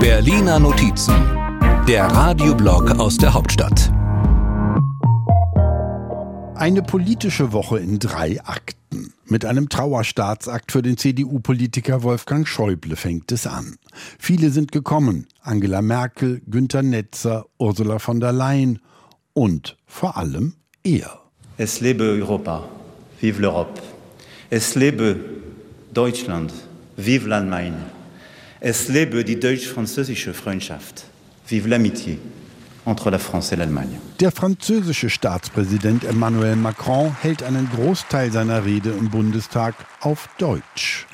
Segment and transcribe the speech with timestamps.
[0.00, 1.14] Berliner Notizen,
[1.86, 3.92] der Radioblog aus der Hauptstadt.
[6.54, 9.12] Eine politische Woche in drei Akten.
[9.26, 13.76] Mit einem Trauerstaatsakt für den CDU-Politiker Wolfgang Schäuble fängt es an.
[14.18, 15.26] Viele sind gekommen.
[15.42, 18.80] Angela Merkel, Günter Netzer, Ursula von der Leyen
[19.34, 21.20] und vor allem er.
[21.58, 22.64] Es lebe Europa.
[23.20, 23.80] Vive l'Europe.
[24.48, 25.16] Es lebe
[25.92, 26.54] Deutschland.
[26.96, 27.97] Vive l'Allemagne.
[28.60, 31.04] Es lebe die deutsch-französische Freundschaft.
[31.46, 32.18] Vive l'amitié
[32.84, 34.00] entre la France et l'Allemagne.
[34.18, 41.06] Der französische Staatspräsident Emmanuel Macron hält einen Großteil seiner Rede im Bundestag auf Deutsch.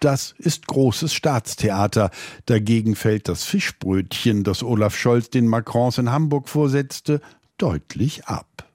[0.00, 2.10] Das ist großes Staatstheater.
[2.44, 7.22] Dagegen fällt das Fischbrötchen, das Olaf Scholz den Macrons in Hamburg vorsetzte,
[7.56, 8.69] deutlich ab.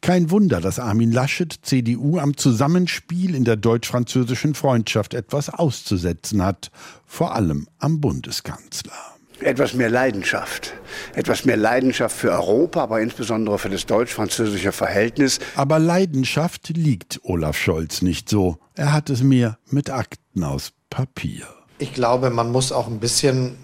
[0.00, 6.70] Kein Wunder, dass Armin Laschet, CDU, am Zusammenspiel in der deutsch-französischen Freundschaft etwas auszusetzen hat,
[7.04, 10.72] vor allem am Bundeskanzler etwas mehr Leidenschaft.
[11.14, 15.38] Etwas mehr Leidenschaft für Europa, aber insbesondere für das deutsch-französische Verhältnis.
[15.54, 18.58] Aber Leidenschaft liegt Olaf Scholz nicht so.
[18.74, 21.46] Er hat es mehr mit Akten aus Papier.
[21.78, 23.56] Ich glaube, man muss auch ein bisschen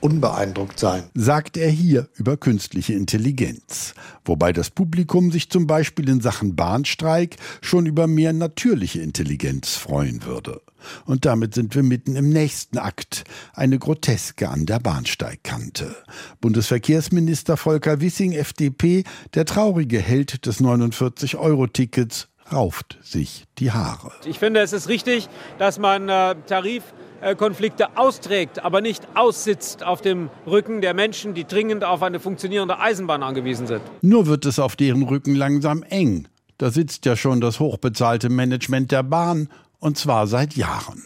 [0.00, 1.04] unbeeindruckt sein.
[1.14, 3.94] Sagt er hier über künstliche Intelligenz.
[4.24, 10.24] Wobei das Publikum sich zum Beispiel in Sachen Bahnstreik schon über mehr natürliche Intelligenz freuen
[10.24, 10.60] würde.
[11.04, 15.96] Und damit sind wir mitten im nächsten Akt, eine Groteske an der Bahnsteigkante.
[16.40, 19.04] Bundesverkehrsminister Volker Wissing, FDP,
[19.34, 24.12] der traurige Held des 49-Euro-Tickets, rauft sich die Haare.
[24.24, 30.30] Ich finde, es ist richtig, dass man äh, Tarifkonflikte austrägt, aber nicht aussitzt auf dem
[30.46, 33.82] Rücken der Menschen, die dringend auf eine funktionierende Eisenbahn angewiesen sind.
[34.02, 36.28] Nur wird es auf deren Rücken langsam eng.
[36.58, 41.04] Da sitzt ja schon das hochbezahlte Management der Bahn und zwar seit Jahren.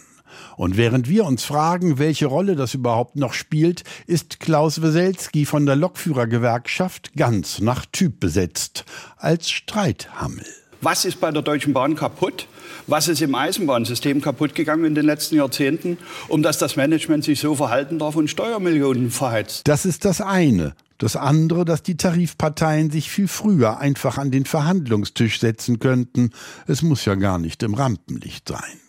[0.56, 5.66] Und während wir uns fragen, welche Rolle das überhaupt noch spielt, ist Klaus Weselski von
[5.66, 8.84] der Lokführergewerkschaft ganz nach Typ besetzt,
[9.16, 10.46] als Streithammel.
[10.84, 12.48] Was ist bei der Deutschen Bahn kaputt?
[12.88, 17.38] Was ist im Eisenbahnsystem kaputt gegangen in den letzten Jahrzehnten, um dass das Management sich
[17.38, 19.68] so verhalten darf und Steuermillionen verheizt?
[19.68, 20.74] Das ist das eine.
[20.98, 26.30] Das andere, dass die Tarifparteien sich viel früher einfach an den Verhandlungstisch setzen könnten.
[26.66, 28.80] Es muss ja gar nicht im Rampenlicht sein.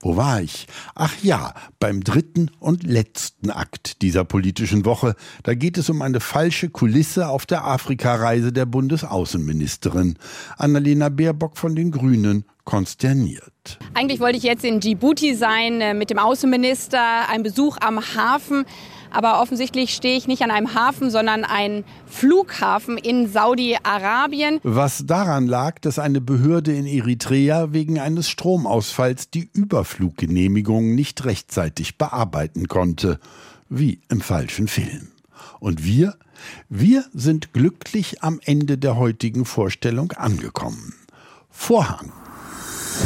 [0.00, 0.66] Wo war ich?
[0.94, 5.14] Ach ja, beim dritten und letzten Akt dieser politischen Woche.
[5.42, 10.16] Da geht es um eine falsche Kulisse auf der Afrikareise der Bundesaußenministerin.
[10.56, 13.78] Annalena Baerbock von den Grünen konsterniert.
[13.94, 18.64] Eigentlich wollte ich jetzt in Djibouti sein äh, mit dem Außenminister, ein Besuch am Hafen.
[19.10, 24.60] Aber offensichtlich stehe ich nicht an einem Hafen, sondern ein Flughafen in Saudi-Arabien.
[24.62, 31.98] Was daran lag, dass eine Behörde in Eritrea wegen eines Stromausfalls die Überfluggenehmigung nicht rechtzeitig
[31.98, 33.18] bearbeiten konnte.
[33.68, 35.08] Wie im falschen Film.
[35.58, 36.14] Und wir?
[36.68, 40.94] Wir sind glücklich am Ende der heutigen Vorstellung angekommen.
[41.50, 42.12] Vorhang.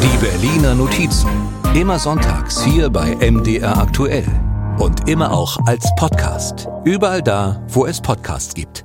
[0.02, 1.28] Die Berliner Notizen.
[1.74, 4.53] Immer sonntags hier bei MDR aktuell.
[4.78, 6.68] Und immer auch als Podcast.
[6.84, 8.84] Überall da, wo es Podcasts gibt.